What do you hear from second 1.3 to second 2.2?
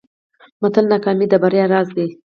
بریا راز دی.